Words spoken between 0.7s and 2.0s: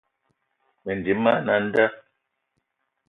Mendim man a nda.